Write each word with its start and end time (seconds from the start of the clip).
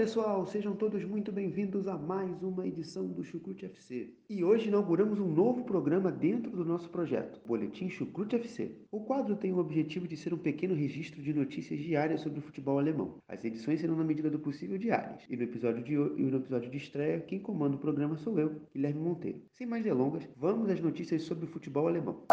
Pessoal, 0.00 0.46
sejam 0.46 0.74
todos 0.74 1.04
muito 1.04 1.30
bem-vindos 1.30 1.86
a 1.86 1.94
mais 1.94 2.42
uma 2.42 2.66
edição 2.66 3.06
do 3.06 3.22
Chucrute 3.22 3.66
FC. 3.66 4.14
E 4.30 4.42
hoje 4.42 4.68
inauguramos 4.68 5.20
um 5.20 5.28
novo 5.28 5.62
programa 5.64 6.10
dentro 6.10 6.50
do 6.50 6.64
nosso 6.64 6.88
projeto, 6.88 7.38
Boletim 7.46 7.90
Chucrute 7.90 8.34
FC. 8.34 8.78
O 8.90 9.00
quadro 9.00 9.36
tem 9.36 9.52
o 9.52 9.58
objetivo 9.58 10.08
de 10.08 10.16
ser 10.16 10.32
um 10.32 10.38
pequeno 10.38 10.74
registro 10.74 11.20
de 11.20 11.34
notícias 11.34 11.78
diárias 11.78 12.22
sobre 12.22 12.38
o 12.38 12.42
futebol 12.42 12.78
alemão. 12.78 13.18
As 13.28 13.44
edições 13.44 13.78
serão 13.78 13.94
na 13.94 14.02
medida 14.02 14.30
do 14.30 14.38
possível 14.38 14.78
diárias. 14.78 15.22
E 15.28 15.36
no 15.36 15.42
episódio 15.42 15.84
de, 15.84 15.92
e 15.92 16.30
no 16.30 16.38
episódio 16.38 16.70
de 16.70 16.78
estreia, 16.78 17.20
quem 17.20 17.38
comanda 17.38 17.76
o 17.76 17.78
programa 17.78 18.16
sou 18.16 18.40
eu, 18.40 18.58
Guilherme 18.74 19.00
Monteiro. 19.00 19.42
Sem 19.52 19.66
mais 19.66 19.84
delongas, 19.84 20.26
vamos 20.34 20.70
às 20.70 20.80
notícias 20.80 21.24
sobre 21.24 21.44
o 21.44 21.48
futebol 21.48 21.86
alemão. 21.86 22.24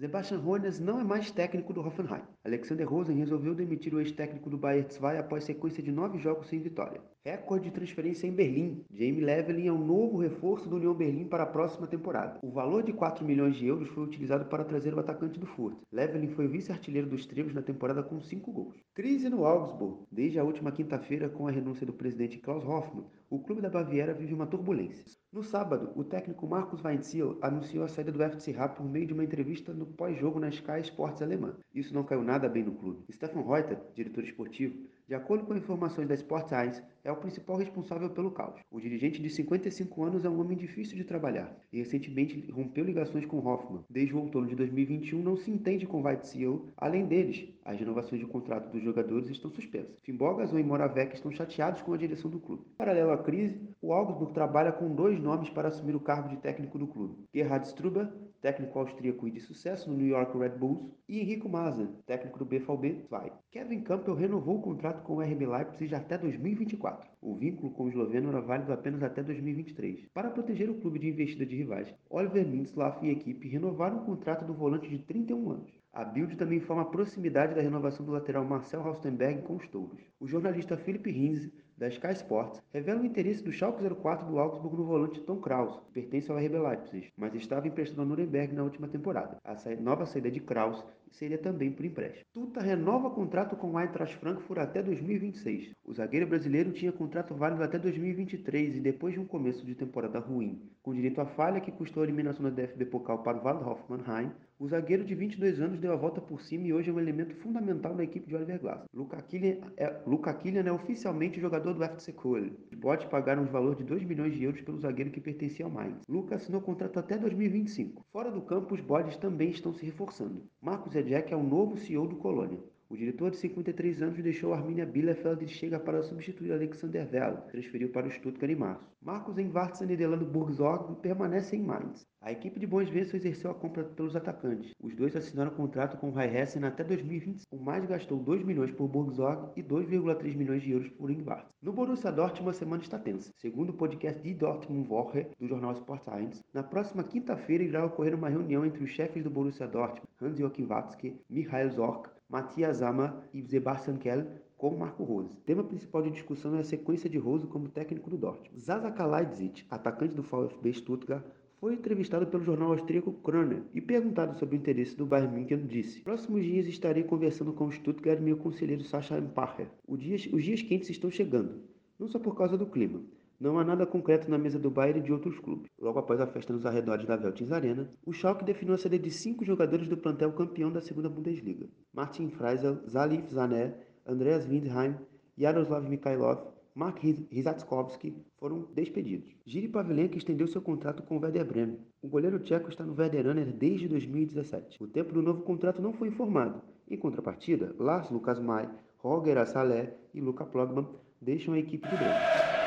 Sebastian 0.00 0.38
Hoeneß 0.38 0.78
não 0.78 1.00
é 1.00 1.02
mais 1.02 1.32
técnico 1.32 1.72
do 1.72 1.80
Hoffenheim. 1.80 2.22
Alexander 2.44 2.88
Rosen 2.88 3.16
resolveu 3.16 3.52
demitir 3.52 3.92
o 3.92 3.98
ex-técnico 3.98 4.48
do 4.48 4.56
Bayern 4.56 4.86
2 4.88 5.18
após 5.18 5.42
sequência 5.42 5.82
de 5.82 5.90
nove 5.90 6.18
jogos 6.18 6.46
sem 6.46 6.62
vitória. 6.62 7.02
Recorde 7.30 7.66
de 7.66 7.74
transferência 7.74 8.26
em 8.26 8.32
Berlim. 8.32 8.86
Jamie 8.90 9.20
Leveling 9.20 9.66
é 9.66 9.72
o 9.72 9.76
novo 9.76 10.16
reforço 10.16 10.66
do 10.66 10.76
União 10.76 10.94
Berlim 10.94 11.26
para 11.26 11.42
a 11.42 11.46
próxima 11.46 11.86
temporada. 11.86 12.38
O 12.42 12.50
valor 12.50 12.82
de 12.82 12.90
4 12.90 13.22
milhões 13.22 13.54
de 13.54 13.66
euros 13.66 13.86
foi 13.90 14.02
utilizado 14.02 14.46
para 14.46 14.64
trazer 14.64 14.94
o 14.94 14.98
atacante 14.98 15.38
do 15.38 15.44
Furt. 15.44 15.76
Leveling 15.92 16.28
foi 16.28 16.48
vice-artilheiro 16.48 17.06
dos 17.06 17.26
Tregos 17.26 17.52
na 17.52 17.60
temporada 17.60 18.02
com 18.02 18.18
5 18.18 18.50
gols. 18.50 18.76
Crise 18.94 19.28
no 19.28 19.44
Augsburg. 19.44 20.04
Desde 20.10 20.38
a 20.38 20.42
última 20.42 20.72
quinta-feira, 20.72 21.28
com 21.28 21.46
a 21.46 21.50
renúncia 21.50 21.84
do 21.84 21.92
presidente 21.92 22.38
Klaus 22.38 22.64
Hoffmann, 22.64 23.04
o 23.28 23.38
clube 23.38 23.60
da 23.60 23.68
Baviera 23.68 24.14
vive 24.14 24.32
uma 24.32 24.46
turbulência. 24.46 25.04
No 25.30 25.42
sábado, 25.42 25.92
o 25.94 26.02
técnico 26.02 26.46
Marcos 26.46 26.82
Weinziel 26.82 27.36
anunciou 27.42 27.84
a 27.84 27.88
saída 27.88 28.10
do 28.10 28.22
FC 28.22 28.52
Rapp 28.52 28.78
por 28.78 28.88
meio 28.88 29.06
de 29.06 29.12
uma 29.12 29.24
entrevista 29.24 29.74
no 29.74 29.84
pós-jogo 29.84 30.40
na 30.40 30.48
Sky 30.48 30.80
Sports 30.80 31.20
alemã. 31.20 31.58
Isso 31.74 31.92
não 31.92 32.04
caiu 32.04 32.24
nada 32.24 32.48
bem 32.48 32.64
no 32.64 32.72
clube. 32.72 33.04
Stefan 33.12 33.42
Reuter, 33.42 33.78
diretor 33.94 34.24
esportivo, 34.24 34.78
de 35.08 35.14
acordo 35.14 35.46
com 35.46 35.56
informações 35.56 36.06
da 36.06 36.14
Sport 36.14 36.48
Science, 36.48 36.82
é 37.02 37.10
o 37.10 37.16
principal 37.16 37.56
responsável 37.56 38.10
pelo 38.10 38.30
caos. 38.30 38.60
O 38.70 38.78
dirigente 38.78 39.22
de 39.22 39.30
55 39.30 40.04
anos 40.04 40.22
é 40.26 40.28
um 40.28 40.38
homem 40.38 40.54
difícil 40.54 40.98
de 40.98 41.04
trabalhar 41.04 41.56
e 41.72 41.78
recentemente 41.78 42.50
rompeu 42.50 42.84
ligações 42.84 43.24
com 43.24 43.38
Hoffmann. 43.38 43.84
Desde 43.88 44.14
o 44.14 44.20
outono 44.20 44.46
de 44.46 44.54
2021 44.54 45.22
não 45.22 45.34
se 45.34 45.50
entende 45.50 45.86
com 45.86 46.02
Weinziel. 46.02 46.66
Além 46.76 47.06
deles, 47.06 47.48
as 47.64 47.78
renovações 47.78 48.20
de 48.20 48.26
contrato 48.26 48.70
dos 48.70 48.82
jogadores 48.82 49.30
estão 49.30 49.50
suspensas. 49.50 49.98
Fimbogas 50.02 50.52
e 50.52 50.62
Moravec 50.62 51.14
estão 51.14 51.32
chateados 51.32 51.80
com 51.80 51.94
a 51.94 51.96
direção 51.96 52.30
do 52.30 52.38
clube. 52.38 52.66
Paralelo 52.76 53.12
à 53.12 53.16
crise, 53.16 53.58
o 53.80 53.94
Augsburg 53.94 54.34
trabalha 54.34 54.72
com 54.72 54.94
dois 54.94 55.18
nomes 55.18 55.48
para 55.48 55.68
assumir 55.68 55.96
o 55.96 56.00
cargo 56.00 56.28
de 56.28 56.36
técnico 56.36 56.78
do 56.78 56.86
clube. 56.86 57.16
Gerhard 57.32 57.66
Struber, 57.66 58.12
técnico 58.42 58.78
austríaco 58.78 59.26
e 59.26 59.30
de 59.30 59.40
sucesso 59.40 59.90
no 59.90 59.96
New 59.96 60.06
York 60.06 60.36
Red 60.36 60.50
Bulls, 60.50 60.92
e 61.08 61.20
Henrico 61.20 61.48
Mazen, 61.48 61.88
técnico 62.06 62.38
do 62.38 62.44
BVB 62.44 63.06
2. 63.10 63.32
Kevin 63.50 63.80
Campbell 63.80 64.14
renovou 64.14 64.58
o 64.58 64.62
contrato 64.62 64.97
com 65.02 65.14
o 65.14 65.20
RB 65.20 65.46
Leipzig 65.46 65.94
até 65.94 66.16
2024. 66.18 67.08
O 67.20 67.34
vínculo 67.34 67.72
com 67.72 67.84
o 67.84 67.88
esloveno 67.88 68.28
era 68.28 68.40
válido 68.40 68.72
apenas 68.72 69.02
até 69.02 69.22
2023. 69.22 70.06
Para 70.12 70.30
proteger 70.30 70.70
o 70.70 70.80
clube 70.80 70.98
de 70.98 71.08
investida 71.08 71.44
de 71.44 71.56
rivais, 71.56 71.92
Oliver 72.08 72.46
Mintzlaff 72.46 73.04
e 73.04 73.10
equipe 73.10 73.48
renovaram 73.48 73.98
o 73.98 74.04
contrato 74.04 74.44
do 74.44 74.54
volante 74.54 74.88
de 74.88 74.98
31 74.98 75.50
anos. 75.50 75.70
A 75.92 76.04
Bild 76.04 76.36
também 76.36 76.58
informa 76.58 76.82
a 76.82 76.86
proximidade 76.86 77.54
da 77.54 77.62
renovação 77.62 78.04
do 78.04 78.12
lateral 78.12 78.44
Marcel 78.44 78.82
Haustenberg 78.82 79.42
com 79.42 79.56
os 79.56 79.66
touros. 79.68 80.00
O 80.20 80.28
jornalista 80.28 80.76
Philipp 80.76 81.10
Hinze, 81.10 81.52
da 81.78 81.88
Sky 81.88 82.12
Sports, 82.12 82.60
revela 82.72 83.00
o 83.00 83.06
interesse 83.06 83.42
do 83.42 83.52
Schalke 83.52 83.82
04 83.88 84.26
do 84.26 84.38
Augsburg 84.38 84.76
no 84.76 84.84
volante 84.84 85.20
Tom 85.20 85.36
Kraus, 85.36 85.78
que 85.86 85.92
pertence 85.92 86.30
ao 86.30 86.36
RB 86.36 86.58
Leipzig, 86.58 87.12
mas 87.16 87.34
estava 87.34 87.68
emprestado 87.68 88.00
ao 88.00 88.06
Nuremberg 88.06 88.52
na 88.52 88.64
última 88.64 88.88
temporada. 88.88 89.38
A 89.44 89.54
nova 89.80 90.04
saída 90.04 90.30
de 90.30 90.40
Kraus 90.40 90.84
seria 91.12 91.38
também 91.38 91.70
por 91.70 91.84
empréstimo. 91.84 92.24
Tuta 92.32 92.60
renova 92.60 93.10
contrato 93.10 93.56
com 93.56 93.72
o 93.72 93.80
Eintracht 93.80 94.16
Frankfurt 94.16 94.60
até 94.60 94.82
2026. 94.82 95.72
O 95.84 95.92
zagueiro 95.94 96.26
brasileiro 96.26 96.72
tinha 96.72 96.92
contrato 96.92 97.34
válido 97.34 97.62
até 97.62 97.78
2023 97.78 98.76
e 98.76 98.80
depois 98.80 99.14
de 99.14 99.20
um 99.20 99.24
começo 99.24 99.64
de 99.64 99.74
temporada 99.74 100.18
ruim, 100.18 100.60
com 100.82 100.94
direito 100.94 101.20
à 101.20 101.26
falha 101.26 101.60
que 101.60 101.72
custou 101.72 102.02
a 102.02 102.06
eliminação 102.06 102.42
da 102.44 102.50
DFB 102.50 102.86
Pokal 102.86 103.22
para 103.22 103.38
o 103.38 103.42
Waldhof 103.42 103.82
Mannheim, 103.88 104.32
o 104.58 104.66
zagueiro 104.66 105.04
de 105.04 105.14
22 105.14 105.60
anos 105.60 105.78
deu 105.78 105.92
a 105.92 105.96
volta 105.96 106.20
por 106.20 106.40
cima 106.40 106.66
e 106.66 106.72
hoje 106.72 106.90
é 106.90 106.92
um 106.92 106.98
elemento 106.98 107.32
fundamental 107.36 107.94
na 107.94 108.02
equipe 108.02 108.26
de 108.26 108.34
Oliver 108.34 108.60
Glasser. 108.60 108.86
Luca 108.92 109.22
Killian 109.22 109.58
é, 109.76 110.02
Luca 110.04 110.34
Killian 110.34 110.64
é 110.64 110.72
oficialmente 110.72 111.40
jogador 111.40 111.67
do 111.74 111.84
FC 111.84 112.12
Köln. 112.12 112.50
Bots 112.76 113.06
pagaram 113.06 113.42
um 113.42 113.46
valor 113.46 113.76
de 113.76 113.84
2 113.84 114.04
milhões 114.04 114.34
de 114.34 114.44
euros 114.44 114.60
pelo 114.60 114.78
zagueiro 114.78 115.10
que 115.10 115.20
pertencia 115.20 115.64
ao 115.64 115.70
Mainz. 115.70 116.02
Luca 116.08 116.36
assinou 116.36 116.60
contrato 116.60 116.98
até 116.98 117.16
2025. 117.16 118.04
Fora 118.12 118.30
do 118.30 118.42
campo, 118.42 118.74
os 118.74 118.80
bodes 118.80 119.16
também 119.16 119.50
estão 119.50 119.72
se 119.72 119.84
reforçando. 119.84 120.46
Marcos 120.60 120.94
Edek 120.94 121.32
é 121.32 121.36
o 121.36 121.42
novo 121.42 121.76
CEO 121.76 122.06
do 122.06 122.16
Colônia. 122.16 122.58
O 122.90 122.96
diretor 122.96 123.30
de 123.30 123.36
53 123.36 124.00
anos 124.00 124.22
deixou 124.22 124.54
Arminia 124.54 124.86
Bielefeld 124.86 125.44
e 125.44 125.48
chega 125.48 125.78
para 125.78 126.02
substituir 126.02 126.52
Alexander 126.52 127.06
que 127.06 127.50
transferiu 127.50 127.90
para 127.90 128.06
o 128.06 128.10
Stuttgart 128.10 128.50
em 128.50 128.56
março. 128.56 128.90
Marcos 129.02 129.36
Envartsen 129.36 129.90
e 129.90 129.96
Delano 129.96 130.24
Burgzorg 130.24 130.98
permanecem 131.02 131.60
em 131.60 131.64
Mainz. 131.64 132.06
A 132.18 132.32
equipe 132.32 132.58
de 132.58 132.66
Bons 132.66 132.88
Ventos 132.88 133.12
exerceu 133.12 133.50
a 133.50 133.54
compra 133.54 133.84
pelos 133.84 134.16
atacantes. 134.16 134.72
Os 134.82 134.94
dois 134.96 135.14
assinaram 135.14 135.50
contrato 135.50 135.98
com 135.98 136.08
o 136.08 136.12
Raihessen 136.12 136.64
até 136.64 136.82
2025. 136.82 137.54
O 137.54 137.62
mais 137.62 137.84
gastou 137.84 138.18
2 138.18 138.42
milhões 138.42 138.70
por 138.70 138.88
Burgzorg 138.88 139.52
e 139.54 139.62
2,3 139.62 140.34
milhões 140.34 140.62
de 140.62 140.72
euros 140.72 140.88
por 140.88 141.10
Envartsen. 141.10 141.52
No 141.60 141.74
Borussia 141.74 142.10
Dortmund, 142.10 142.56
a 142.56 142.58
semana 142.58 142.82
está 142.82 142.98
tensa. 142.98 143.30
Segundo 143.36 143.70
o 143.70 143.74
podcast 143.74 144.22
Die 144.22 144.32
Dortmund 144.32 144.88
Woche, 144.88 145.26
do 145.38 145.46
jornal 145.46 145.72
Sport 145.72 146.04
Science, 146.04 146.42
na 146.54 146.62
próxima 146.62 147.04
quinta-feira 147.04 147.62
irá 147.62 147.84
ocorrer 147.84 148.14
uma 148.14 148.30
reunião 148.30 148.64
entre 148.64 148.82
os 148.82 148.90
chefes 148.90 149.22
do 149.22 149.30
Borussia 149.30 149.68
Dortmund, 149.68 150.08
Hans-Joachim 150.20 150.66
Watzke, 150.66 151.20
Michael 151.28 151.70
Zorc, 151.70 152.17
Matthias 152.28 152.76
Zama 152.76 153.24
e 153.32 153.42
Sebastian 153.42 153.96
Kell 153.96 154.26
com 154.58 154.76
Marco 154.76 155.02
Rose. 155.02 155.32
O 155.32 155.40
tema 155.46 155.64
principal 155.64 156.02
de 156.02 156.10
discussão 156.10 156.54
é 156.56 156.60
a 156.60 156.64
sequência 156.64 157.08
de 157.08 157.16
Rose 157.16 157.46
como 157.46 157.70
técnico 157.70 158.10
do 158.10 158.18
Dortmund. 158.18 158.60
Zaza 158.60 158.90
Kalajdzic, 158.90 159.64
atacante 159.70 160.14
do 160.14 160.22
VfB 160.22 160.74
Stuttgart, 160.74 161.24
foi 161.58 161.72
entrevistado 161.72 162.26
pelo 162.26 162.44
jornal 162.44 162.72
austríaco 162.72 163.12
Kroner 163.12 163.62
e 163.72 163.80
perguntado 163.80 164.38
sobre 164.38 164.56
o 164.56 164.58
interesse 164.58 164.94
do 164.94 165.06
Bayern 165.06 165.34
München 165.34 165.66
disse: 165.66 166.02
"Próximos 166.02 166.44
dias 166.44 166.66
estarei 166.66 167.02
conversando 167.02 167.54
com 167.54 167.64
o 167.64 167.72
Stuttgart 167.72 168.18
e 168.18 168.22
meu 168.22 168.36
conselheiro 168.36 168.84
Sascha 168.84 169.18
Empacher. 169.18 169.68
Os 169.86 169.98
dias, 169.98 170.28
os 170.30 170.44
dias 170.44 170.60
quentes 170.60 170.90
estão 170.90 171.10
chegando, 171.10 171.62
não 171.98 172.08
só 172.08 172.18
por 172.18 172.36
causa 172.36 172.58
do 172.58 172.66
clima, 172.66 173.00
não 173.40 173.58
há 173.58 173.64
nada 173.64 173.86
concreto 173.86 174.30
na 174.30 174.36
mesa 174.36 174.58
do 174.58 174.70
Bayern 174.70 175.00
e 175.00 175.02
de 175.02 175.12
outros 175.12 175.38
clubes. 175.38 175.70
Logo 175.78 175.98
após 175.98 176.20
a 176.20 176.26
festa 176.26 176.52
nos 176.52 176.66
arredores 176.66 177.06
da 177.06 177.16
Veltins 177.16 177.52
Arena, 177.52 177.88
o 178.04 178.12
Schalke 178.12 178.44
definiu 178.44 178.74
a 178.74 178.78
saída 178.78 178.98
de 178.98 179.10
cinco 179.10 179.44
jogadores 179.44 179.88
do 179.88 179.96
plantel 179.96 180.32
campeão 180.32 180.72
da 180.72 180.80
segunda 180.80 181.08
Bundesliga. 181.08 181.68
Martin 181.92 182.30
Freisel, 182.30 182.80
Salif 182.88 183.32
Zané, 183.32 183.74
Andreas 184.06 184.46
Windheim, 184.46 184.96
Yaroslav 185.38 185.88
Mikhailov, 185.88 186.48
Mark 186.74 187.00
Rizatskowski 187.02 188.14
foram 188.38 188.68
despedidos. 188.72 189.34
Giri 189.44 189.68
Pavlenka 189.68 190.16
estendeu 190.16 190.46
seu 190.46 190.62
contrato 190.62 191.02
com 191.02 191.16
o 191.16 191.20
Werder 191.20 191.44
Bremen. 191.44 191.80
O 192.00 192.06
goleiro 192.06 192.38
tcheco 192.38 192.68
está 192.68 192.84
no 192.84 192.94
Werder 192.94 193.24
desde 193.52 193.88
2017. 193.88 194.80
O 194.80 194.86
tempo 194.86 195.12
do 195.12 195.20
novo 195.20 195.42
contrato 195.42 195.82
não 195.82 195.92
foi 195.92 196.06
informado. 196.06 196.62
Em 196.88 196.96
contrapartida, 196.96 197.74
Lars 197.78 198.10
Lucas 198.10 198.38
May, 198.38 198.68
Roger 198.98 199.38
Assalé 199.38 199.96
e 200.14 200.20
Luca 200.20 200.46
Plogman 200.46 200.86
deixam 201.20 201.54
a 201.54 201.58
equipe 201.58 201.88
de 201.88 201.96
Bremen. 201.96 202.57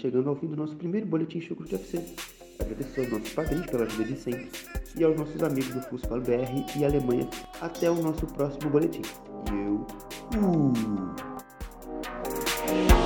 Chegando 0.00 0.30
ao 0.30 0.36
fim 0.36 0.46
do 0.48 0.56
nosso 0.56 0.74
primeiro 0.76 1.06
boletim 1.06 1.40
Chucro 1.40 1.66
de 1.66 1.76
FC. 1.76 2.02
Agradeço 2.60 3.00
aos 3.00 3.10
nossos 3.10 3.32
padrinhos 3.32 3.66
pela 3.66 3.84
ajuda 3.84 4.04
de 4.04 4.16
sempre 4.16 4.50
e 4.96 5.04
aos 5.04 5.16
nossos 5.16 5.40
amigos 5.42 5.74
do 5.74 5.82
Fußball 5.82 6.20
BR 6.20 6.64
e 6.76 6.84
Alemanha. 6.84 7.28
Até 7.60 7.90
o 7.90 7.94
nosso 7.94 8.26
próximo 8.26 8.70
boletim. 8.70 9.02
E 9.50 9.54
eu 9.54 9.86
fui! 10.32 10.72